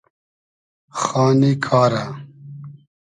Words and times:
خانی 1.01 1.53
کارۂ 1.65 2.03